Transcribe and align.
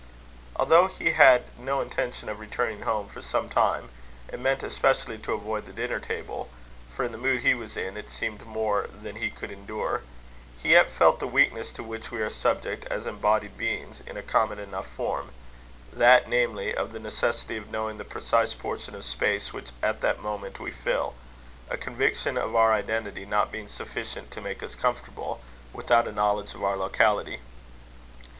Although 0.55 0.87
he 0.87 1.11
had 1.11 1.43
no 1.59 1.79
intention 1.79 2.27
of 2.27 2.39
returning 2.39 2.81
home 2.81 3.07
for 3.07 3.21
some 3.21 3.49
time, 3.49 3.89
and 4.29 4.41
meant 4.41 4.63
especially 4.63 5.19
to 5.19 5.33
avoid 5.33 5.67
the 5.67 5.71
dinner 5.71 5.99
table 5.99 6.49
for, 6.91 7.05
in 7.05 7.11
the 7.11 7.19
mood 7.19 7.41
he 7.43 7.53
was 7.53 7.77
in, 7.77 7.95
it 7.95 8.09
seemed 8.09 8.41
more 8.43 8.87
than 8.91 9.17
he 9.17 9.29
could 9.29 9.51
endure 9.51 10.01
he 10.57 10.69
yet 10.71 10.91
felt 10.91 11.19
the 11.19 11.27
weakness 11.27 11.71
to 11.73 11.83
which 11.83 12.09
we 12.09 12.19
are 12.19 12.31
subject 12.31 12.83
as 12.85 13.05
embodied 13.05 13.55
beings, 13.59 14.01
in 14.07 14.17
a 14.17 14.23
common 14.23 14.57
enough 14.57 14.87
form; 14.87 15.29
that, 15.93 16.27
namely, 16.27 16.73
of 16.73 16.93
the 16.93 16.99
necessity 16.99 17.55
of 17.55 17.69
knowing 17.69 17.99
the 17.99 18.03
precise 18.03 18.55
portion 18.55 18.95
of 18.95 19.03
space 19.05 19.53
which 19.53 19.67
at 19.83 20.01
the 20.01 20.15
moment 20.15 20.59
we 20.59 20.71
fill; 20.71 21.13
a 21.69 21.77
conviction 21.77 22.39
of 22.39 22.55
our 22.55 22.73
identity 22.73 23.23
not 23.23 23.51
being 23.51 23.67
sufficient 23.67 24.31
to 24.31 24.41
make 24.41 24.63
us 24.63 24.73
comfortable, 24.73 25.39
without 25.71 26.07
a 26.07 26.11
knowledge 26.11 26.55
of 26.55 26.63
our 26.63 26.75
locality. 26.75 27.39